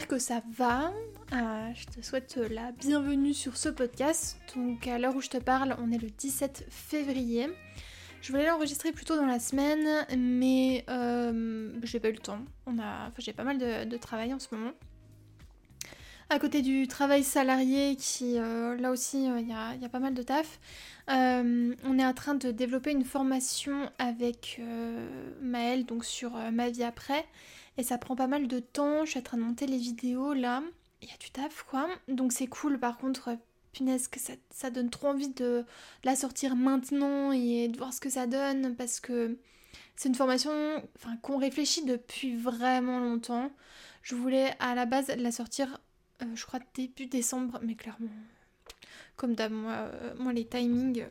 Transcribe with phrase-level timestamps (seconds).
[0.00, 0.92] que ça va.
[1.32, 4.36] Euh, je te souhaite la bienvenue sur ce podcast.
[4.56, 7.48] Donc à l'heure où je te parle, on est le 17 février.
[8.20, 12.40] Je voulais l'enregistrer plus tôt dans la semaine, mais euh, j'ai pas eu le temps.
[12.66, 14.72] On a, enfin, j'ai pas mal de, travail en ce moment.
[16.28, 20.00] À côté du travail salarié, qui euh, là aussi il y, a, y, a, pas
[20.00, 20.58] mal de taf,
[21.06, 24.60] on est en train de développer une formation avec
[25.40, 27.24] Maëlle donc sur ma vie après.
[27.76, 29.04] Et ça prend pas mal de temps.
[29.04, 30.62] Je suis en train de monter les vidéos là.
[31.02, 31.88] Il y a du taf quoi.
[32.08, 32.78] Donc c'est cool.
[32.78, 33.36] Par contre,
[33.72, 34.08] punaise,
[34.50, 35.64] ça, donne trop envie de
[36.04, 39.36] la sortir maintenant et de voir ce que ça donne parce que
[39.96, 40.52] c'est une formation
[41.22, 43.50] qu'on réfléchit depuis vraiment longtemps.
[44.02, 45.80] Je voulais à la base la sortir,
[46.22, 48.08] euh, je crois, début décembre, mais clairement,
[49.16, 51.06] comme d'hab, moi, euh, les timings.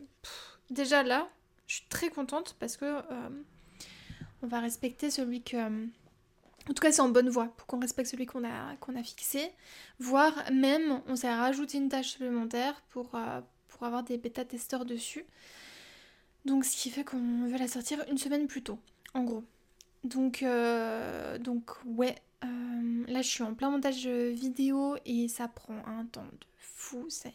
[0.70, 1.30] déjà là,
[1.68, 3.30] je suis très contente parce que euh,
[4.42, 5.58] on va respecter celui que
[6.70, 9.52] en tout cas, c'est en bonne voie pour qu'on respecte celui qu'on a, a fixé.
[10.00, 15.26] Voire même, on s'est rajouté une tâche supplémentaire pour, euh, pour avoir des bêta-testeurs dessus.
[16.46, 18.80] Donc, ce qui fait qu'on veut la sortir une semaine plus tôt,
[19.14, 19.44] en gros.
[20.06, 25.78] Donc, euh, donc ouais, euh, là je suis en plein montage vidéo et ça prend
[25.86, 27.06] un temps de fou.
[27.10, 27.34] C'est...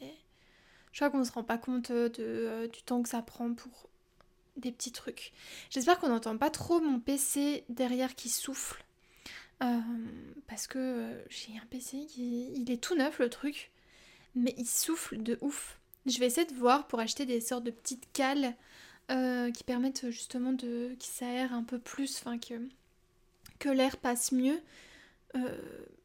[0.92, 3.88] Je crois qu'on se rend pas compte de, du temps que ça prend pour
[4.56, 5.32] des petits trucs.
[5.70, 8.84] J'espère qu'on n'entend pas trop mon PC derrière qui souffle.
[9.62, 9.80] Euh,
[10.46, 13.72] parce que euh, j'ai un PC qui il est tout neuf le truc,
[14.34, 15.80] mais il souffle de ouf.
[16.06, 18.56] Je vais essayer de voir pour acheter des sortes de petites cales
[19.10, 22.54] euh, qui permettent justement de qui s'aère un peu plus, enfin que
[23.58, 24.60] que l'air passe mieux.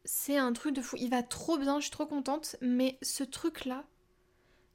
[0.06, 0.98] c'est un truc de fou.
[1.00, 3.86] Il va trop bien, je suis trop contente, mais ce truc là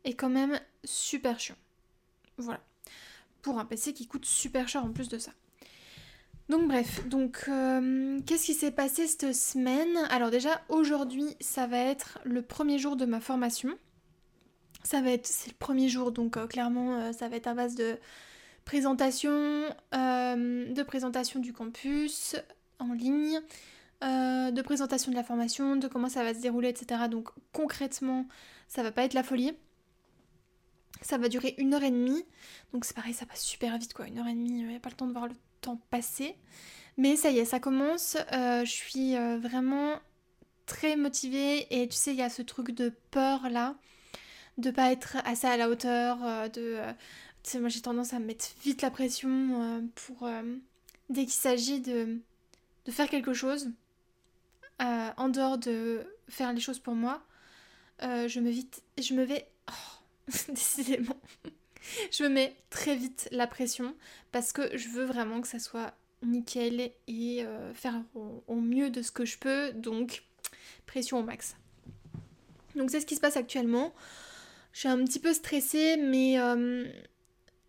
[0.05, 1.57] est quand même super chiant.
[2.39, 2.61] Voilà.
[3.43, 5.33] Pour un PC qui coûte super cher en plus de ça.
[6.49, 9.99] Donc bref, donc euh, qu'est-ce qui s'est passé cette semaine?
[10.09, 13.77] Alors déjà aujourd'hui ça va être le premier jour de ma formation.
[14.83, 17.55] Ça va être, c'est le premier jour donc euh, clairement euh, ça va être à
[17.55, 17.99] base de
[18.65, 19.31] présentation,
[19.93, 22.37] de présentation du campus
[22.79, 23.41] en ligne,
[24.03, 27.09] de présentation de la formation, de comment ça va se dérouler, etc.
[27.11, 28.27] Donc concrètement
[28.69, 29.53] ça va pas être la folie.
[31.01, 32.25] Ça va durer une heure et demie.
[32.73, 34.07] Donc c'est pareil, ça passe super vite quoi.
[34.07, 36.37] Une heure et demie, il n'y a pas le temps de voir le temps passé.
[36.99, 38.17] Mais ça y est, ça commence.
[38.33, 40.01] Euh, je suis euh, vraiment
[40.67, 43.77] très motivée et tu sais, il y a ce truc de peur là,
[44.59, 46.81] de pas être assez à la hauteur, euh, de...
[47.59, 50.29] moi j'ai tendance à me mettre vite la pression pour...
[51.09, 52.21] dès qu'il s'agit de,
[52.85, 53.71] de faire quelque chose,
[54.81, 57.23] en dehors de faire les choses pour moi,
[58.03, 58.83] je me vite...
[59.01, 59.49] Je me vais...
[59.71, 61.17] Oh, décidément
[62.13, 63.95] je me mets très vite la pression
[64.33, 69.03] parce que je veux vraiment que ça soit nickel et euh, faire au, mieux de
[69.03, 69.73] ce que je peux.
[69.73, 70.25] Donc,
[70.87, 71.57] pression au max.
[72.75, 73.95] Donc, c'est ce qui se passe actuellement.
[74.73, 76.87] Je suis un petit peu stressée, mais euh,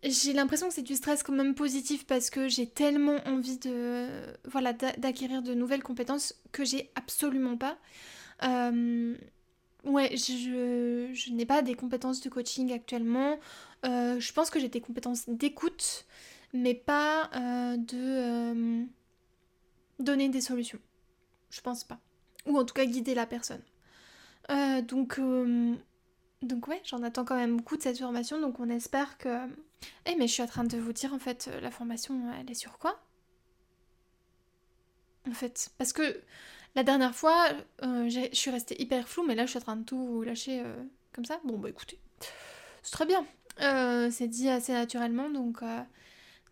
[0.02, 3.58] j'ai l'impression que c'est du stress quand même positif parce que j'ai tellement envie
[4.98, 7.78] d'acquérir de nouvelles compétences que j'ai absolument pas.
[8.42, 9.14] Euh,
[9.84, 13.38] ouais, je, je n'ai pas des compétences de coaching actuellement.
[13.86, 16.06] Euh, je pense que j'ai des compétences d'écoute,
[16.52, 18.84] mais pas euh, de euh,
[19.98, 20.80] donner des solutions.
[21.50, 21.98] Je pense pas.
[22.46, 23.62] Ou en tout cas guider la personne.
[24.88, 25.20] donc,
[26.42, 29.46] donc ouais, j'en attends quand même beaucoup de cette formation, donc on espère que...
[30.06, 32.54] Eh mais je suis en train de vous dire en fait, la formation, elle est
[32.54, 33.00] sur quoi?
[35.28, 36.22] En fait, parce que
[36.74, 37.48] la dernière fois,
[37.82, 40.62] je suis restée hyper floue, mais là je suis en train de tout lâcher
[41.12, 41.40] comme ça.
[41.44, 41.98] Bon bah écoutez,
[42.82, 43.26] c'est très bien.
[43.60, 45.82] Euh, c'est dit assez naturellement, donc, euh,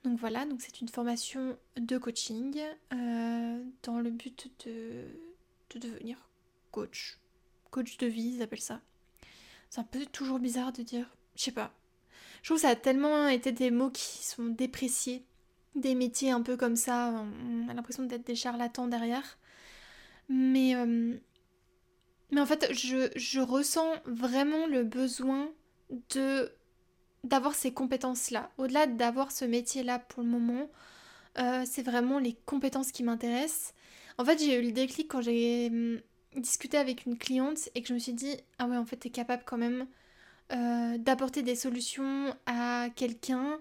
[0.04, 2.60] donc voilà, donc c'est une formation de coaching
[2.92, 5.04] euh, dans le but de,
[5.70, 6.18] de devenir
[6.70, 7.18] coach.
[7.70, 8.80] Coach de vie, ils appellent ça.
[9.70, 11.72] C'est un peu toujours bizarre de dire, je sais pas.
[12.42, 15.24] Je trouve que ça a tellement été des mots qui sont dépréciés,
[15.74, 19.37] des métiers un peu comme ça, on a l'impression d'être des charlatans derrière.
[20.86, 21.20] Mais,
[22.30, 25.50] mais en fait, je, ressens vraiment le besoin
[26.14, 26.50] de
[27.24, 28.50] d'avoir ces compétences-là.
[28.58, 30.70] Au-delà d'avoir ce métier-là pour le moment,
[31.38, 33.74] euh, c'est vraiment les compétences qui m'intéressent.
[34.18, 36.00] En fait, j'ai eu le déclic quand j'ai hum,
[36.36, 39.10] discuté avec une cliente et que je me suis dit, ah ouais, en fait, t'es
[39.10, 39.86] capable quand même
[40.52, 43.58] euh, d'apporter des solutions à quelqu'un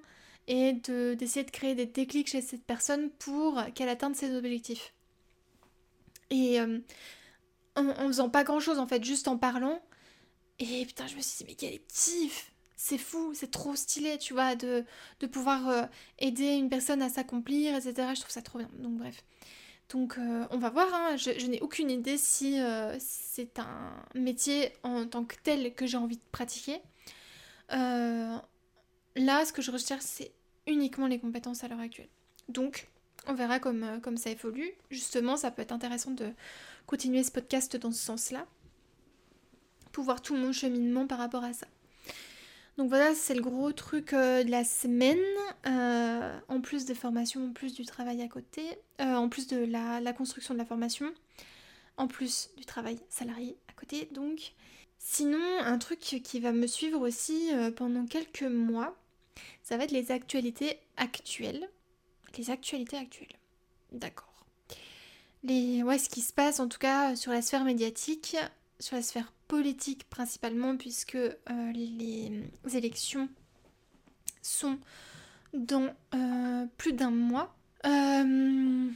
[0.48, 4.94] et d'essayer de, créer des déclics chez cette personne pour qu'elle atteigne ses objectifs.
[6.30, 6.82] Et hum,
[7.76, 9.82] en, faisant pas grand-chose, en fait, juste en parlant.
[10.60, 14.34] Et putain, je me suis dit, mais quel kiff c'est fou, c'est trop stylé, tu
[14.34, 14.86] vois, de,
[15.32, 15.84] pouvoir euh,
[16.20, 18.10] aider une personne à s'accomplir, etc.
[18.14, 18.70] Je trouve ça trop bien.
[18.78, 19.24] Donc bref.
[19.90, 20.20] Donc
[20.52, 21.16] on va voir, hein.
[21.16, 22.60] je, n'ai aucune idée si
[23.00, 26.82] c'est un métier en tant que tel que j'ai envie de pratiquer.
[27.70, 28.42] là,
[29.16, 30.34] ce que je recherche, c'est
[30.68, 32.10] uniquement les compétences à l'heure actuelle.
[32.50, 32.88] Donc,
[33.28, 34.72] on verra comme, comme ça évolue.
[34.90, 36.32] Justement, ça peut être intéressant de
[36.86, 38.46] continuer ce podcast dans ce sens-là
[39.92, 41.68] pour voir tout mon cheminement par rapport à ça.
[42.78, 45.18] Donc voilà, c'est le gros truc euh, de la semaine.
[45.66, 48.62] Euh, en plus des formations, en plus du travail à côté,
[49.02, 51.12] euh, en plus de la, construction de la formation,
[51.98, 54.08] en plus du travail salarié à côté.
[54.12, 54.54] Donc,
[55.00, 58.96] sinon, un truc qui va me suivre aussi pendant quelques mois,
[59.64, 61.68] ça va être les actualités actuelles.
[62.38, 63.38] Les actualités actuelles.
[63.92, 64.46] D'accord.
[65.44, 68.36] Les, ouais, ce qui se passe en tout cas sur la sphère médiatique,
[68.80, 72.42] sur la sphère politique principalement, puisque euh, les
[72.74, 73.30] élections
[74.42, 74.78] sont
[75.54, 77.56] dans euh, plus d'un mois.
[77.86, 78.90] Euh,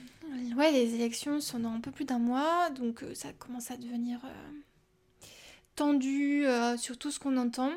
[0.55, 4.19] ouais, les élections sont dans un peu plus d'un mois, donc ça commence à devenir
[5.75, 6.45] tendu
[6.77, 7.71] sur tout ce qu'on entend.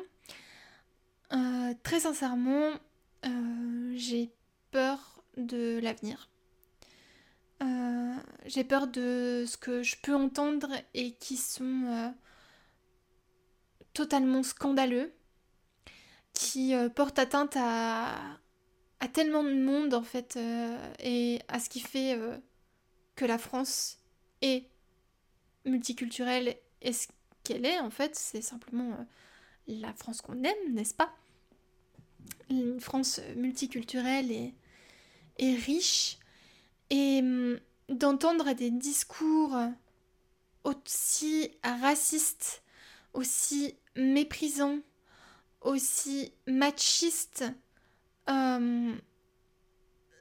[1.83, 2.71] très sincèrement,
[3.95, 4.29] j'ai
[4.71, 6.29] peur de l'avenir.
[8.45, 12.13] j'ai peur de ce que je peux entendre et qui sont
[13.95, 15.11] totalement scandaleux,
[16.33, 18.37] qui euh, porte atteinte à,
[19.13, 22.37] tellement de monde en fait, euh, et à ce qui fait euh,
[23.15, 23.99] que la France
[24.41, 24.67] est
[25.65, 27.07] multiculturelle et ce
[27.43, 28.97] qu'elle est en fait, c'est simplement
[29.67, 31.13] la France qu'on aime, n'est-ce pas?
[32.49, 34.53] Une France multiculturelle et,
[35.37, 36.17] et riche,
[36.89, 37.59] et hum,
[37.89, 39.55] d'entendre des discours
[40.63, 42.63] aussi racistes,
[43.13, 44.79] aussi méprisant,
[45.61, 47.45] aussi machiste
[48.29, 48.95] euh,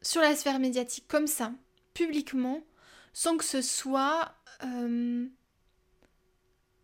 [0.02, 1.52] sur la sphère médiatique comme ça,
[1.94, 2.62] publiquement,
[3.12, 5.26] sans que ce soit euh,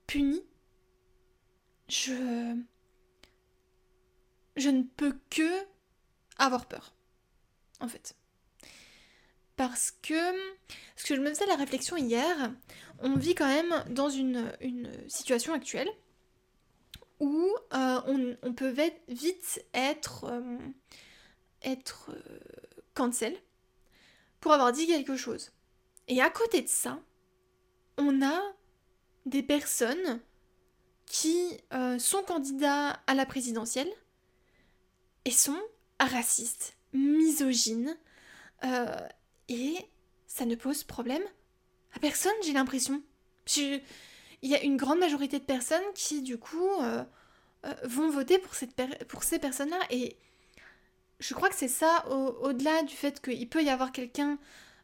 [0.07, 0.43] puni,
[1.89, 2.57] je,
[4.57, 5.67] je ne peux que
[6.39, 6.95] avoir peur,
[7.81, 8.15] en fait.
[9.61, 10.33] Parce que,
[10.95, 12.51] parce que je me faisais la réflexion hier,
[13.01, 14.51] on vit quand même dans une,
[15.07, 15.91] situation actuelle
[17.19, 18.75] où euh, on, peut
[19.09, 20.57] vite être, euh,
[21.61, 22.41] être euh,
[22.95, 23.37] cancel
[24.41, 25.53] pour avoir dit quelque chose.
[26.09, 26.99] Et à côté de ça,
[27.99, 28.41] on a
[29.27, 30.23] des personnes
[31.05, 31.59] qui
[31.99, 33.93] sont candidats à la présidentielle
[35.27, 35.61] et sont
[36.01, 37.99] racistes, misogynes,
[39.51, 39.77] et
[40.27, 41.23] ça ne pose problème
[41.95, 43.03] à personne, j'ai l'impression
[43.57, 47.05] il y a une grande majorité de personnes qui, du coup, euh,
[47.67, 48.55] euh, vont voter pour,
[49.25, 49.81] ces personnes-là.
[49.91, 50.17] Et
[51.19, 54.39] je crois que c'est ça, au-delà du fait qu'il peut y avoir quelqu'un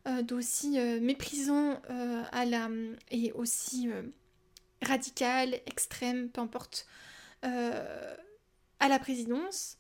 [0.07, 1.81] euh, d'aussi méprisant
[3.11, 3.89] et aussi
[4.83, 6.87] radical, extrême, peu importe,
[7.43, 9.79] à la présidence.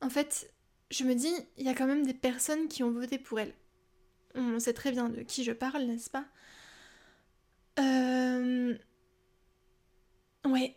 [0.00, 0.52] En fait,
[0.90, 3.54] je me dis, il y a quand même des personnes qui ont voté pour elle.
[4.36, 6.26] On sait très bien de qui je parle, n'est-ce pas?
[7.78, 8.76] Euh...
[10.44, 10.76] Ouais.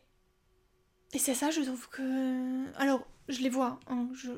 [1.13, 2.71] Et c'est ça, je trouve que...
[2.75, 4.31] Alors, je les vois, hein, je...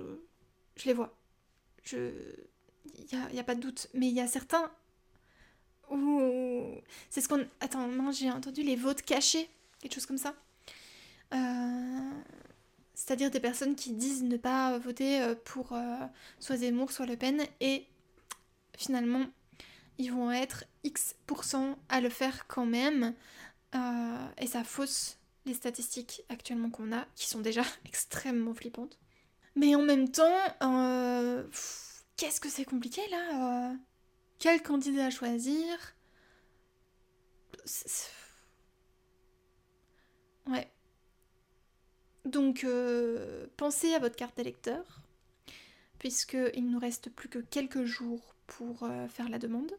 [0.75, 1.18] je les vois.
[1.84, 2.12] Je...
[3.13, 3.88] A, a, pas de doute.
[3.93, 4.72] Mais il y a certains
[5.89, 6.22] où...
[7.10, 7.45] C'est ce qu'on...
[7.60, 10.36] Attends, non, j'ai entendu les votes cachés, quelque chose comme ça.
[11.34, 12.12] Euh...
[12.93, 15.95] C'est-à-dire des personnes qui disent ne pas voter euh, pour euh,
[16.39, 17.88] soit Zemmour, soit Le Pen, et
[18.77, 19.25] finalement
[20.01, 23.13] ils vont être X% à le faire quand même.
[23.75, 28.97] Euh, et ça fausse les statistiques actuellement qu'on a, qui sont déjà extrêmement flippantes.
[29.55, 31.43] Mais en même temps, euh,
[32.17, 33.75] qu'est-ce que c'est compliqué là euh,
[34.39, 35.77] Quel candidat choisir?
[40.47, 40.71] Ouais.
[42.25, 42.65] Donc,
[43.57, 45.01] pensez à votre carte d'électeur,
[45.99, 49.72] puisqu'il nous reste plus que quelques jours pour faire la demande.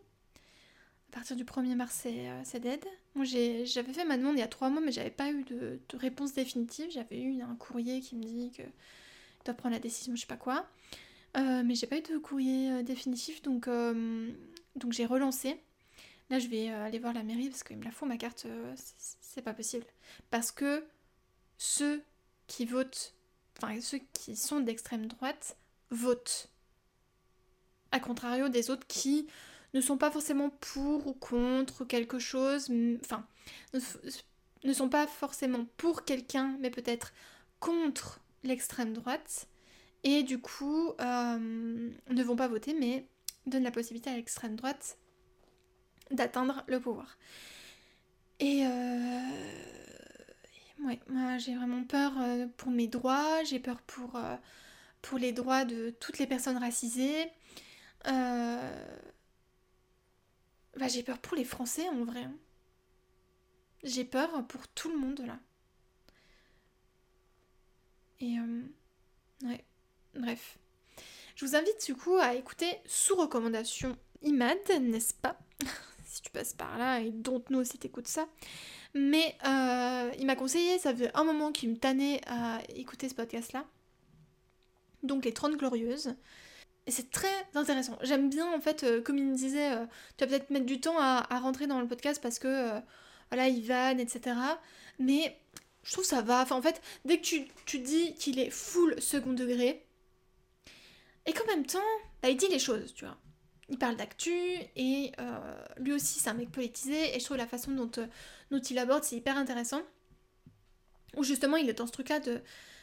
[1.13, 2.83] À partir du 1er mars, c'est euh, dead.
[3.15, 5.79] Moi, j'avais fait ma demande il y a trois mois, mais j'avais pas eu de,
[5.93, 6.91] réponse définitive.
[6.91, 8.63] J'avais eu un courrier qui me dit que
[9.45, 10.67] doit prendre la décision, je sais pas quoi.
[11.37, 15.61] Euh, mais j'ai pas eu de courrier euh, définitif, donc, donc j'ai relancé.
[16.31, 18.47] Là, je vais aller voir la mairie parce qu'il me la faut ma carte,
[19.21, 19.85] c'est pas possible.
[20.31, 20.83] Parce que
[21.59, 22.03] ceux
[22.47, 23.15] qui votent,
[23.59, 25.59] enfin ceux qui sont d'extrême droite,
[25.91, 26.49] votent.
[27.93, 29.27] A contrario des autres qui
[29.75, 32.71] ne sont pas forcément pour ou contre quelque chose,
[33.01, 33.25] enfin,
[33.73, 37.13] ne, sont pas forcément pour quelqu'un, mais peut-être
[37.61, 39.47] contre l'extrême droite,
[40.05, 43.07] et du coup euh, ne vont pas voter, mais
[43.47, 44.99] donnent la possibilité à l'extrême droite
[46.11, 47.17] d'atteindre le pouvoir.
[48.41, 49.21] Et euh,
[50.85, 53.79] ouais, moi j'ai vraiment peur euh, pour mes droits, j'ai peur
[54.17, 54.37] euh,
[55.01, 57.31] pour les droits de toutes les personnes racisées.
[58.05, 58.61] Bah,
[60.89, 62.27] j'ai peur pour les Français en vrai.
[63.83, 65.39] J'ai peur pour tout le monde là.
[68.21, 68.37] Et
[69.45, 69.65] ouais,
[70.15, 70.59] bref.
[71.35, 75.39] Je vous invite du coup à écouter sous recommandation IMAD, n'est-ce pas?
[76.05, 78.29] Si tu passes par là et don't know si t'écoutes ça.
[78.93, 83.15] Mais euh, il m'a conseillé, ça faisait un moment qu'il me tannait à écouter ce
[83.15, 83.65] podcast-là.
[85.03, 86.15] Donc les 30 glorieuses.
[86.87, 87.99] Et c'est très intéressant.
[88.03, 89.87] J'aime bien en fait, euh, comme il me disait, euh,
[90.17, 92.71] tu vas peut-être mettre du temps à, rentrer dans le podcast parce que
[93.31, 94.37] voilà, il vanne, etc.
[94.99, 95.39] Mais
[95.85, 96.43] je trouve ça va.
[96.43, 99.87] Enfin en fait, dès que tu, tu dis qu'il est full second degré,
[101.27, 101.79] et qu'en même temps,
[102.23, 103.17] bah, il dit les choses, tu vois.
[103.69, 104.33] Il parle d'actu
[104.77, 108.07] et euh, lui aussi c'est un mec politisé et je trouve la façon dont, euh,
[108.51, 109.81] dont il aborde c'est hyper intéressant.
[111.17, 112.43] Ou justement il est dans ce truc là de...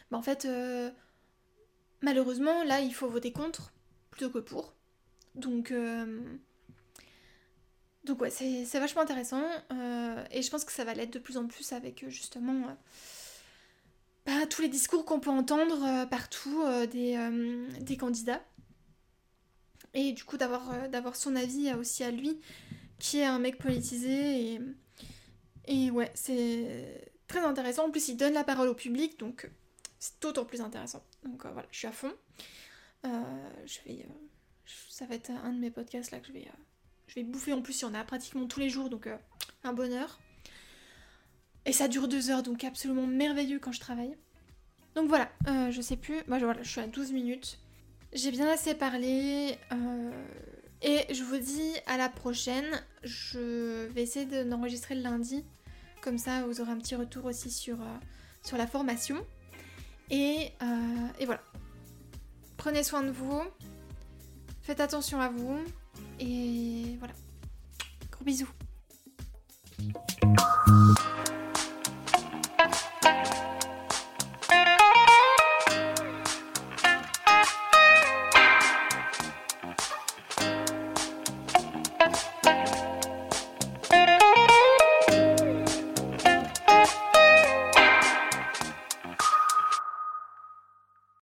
[0.10, 0.90] Bah en fait, euh,
[2.02, 3.72] malheureusement là il faut voter contre
[4.28, 4.74] que pour.
[5.36, 5.74] Donc...
[8.06, 9.44] Donc ouais, c'est vachement intéressant
[10.32, 12.76] et je pense que ça va l'être de plus en plus avec justement
[14.30, 18.44] bah, tous les discours qu'on peut entendre euh, partout euh, des, euh, des, candidats.
[19.96, 22.40] Et du coup d'avoir d'avoir son avis aussi à lui,
[23.00, 24.54] qui est un mec politisé.
[24.54, 24.62] Et,
[25.66, 27.88] et ouais, c'est très intéressant.
[27.88, 29.50] En plus, il donne la parole au public, donc
[29.98, 31.04] c'est d'autant plus intéressant.
[31.24, 32.14] Donc voilà, je suis à fond.
[33.04, 34.06] Je vais,
[34.90, 36.48] ça va être un de mes podcasts là que je vais,
[37.08, 37.54] je vais bouffer.
[37.54, 39.10] En plus, il y en a pratiquement tous les jours, donc
[39.64, 40.20] un bonheur.
[41.66, 44.16] Et ça dure deux heures, donc absolument merveilleux quand je travaille.
[44.96, 46.22] Donc voilà, euh, je sais plus.
[46.28, 47.60] Moi, je suis à 12 minutes.
[48.14, 49.58] J'ai bien assez parlé.
[49.72, 50.12] Euh,
[50.82, 52.66] et je vous dis à la prochaine.
[53.04, 55.44] Je vais essayer d'enregistrer le lundi.
[56.02, 59.18] Comme ça, vous aurez un petit retour aussi sur, euh, la formation.
[60.10, 60.52] Et
[61.24, 61.42] voilà.
[62.60, 63.42] Prenez soin de vous.
[64.62, 65.60] Faites attention à vous.
[66.20, 67.14] Et voilà.
[68.12, 68.50] Gros bisous.